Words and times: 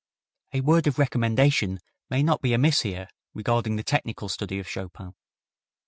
A 0.53 0.61
word 0.61 0.87
of 0.87 0.97
recommendation 0.97 1.77
may 2.09 2.23
not 2.23 2.41
be 2.41 2.53
amiss 2.53 2.81
here 2.81 3.07
regarding 3.35 3.75
the 3.75 3.83
technical 3.83 4.29
study 4.29 4.57
of 4.57 4.67
Chopin. 4.67 5.13